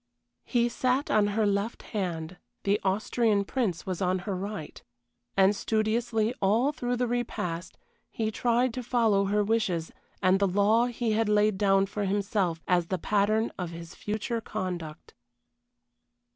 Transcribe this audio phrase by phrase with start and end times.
[0.45, 4.81] He sat on her left hand the Austrian Prince was on her right
[5.37, 7.77] and studiously all through the repast
[8.09, 12.63] he tried to follow her wishes and the law he had laid down for himself
[12.67, 15.13] as the pattern of his future conduct.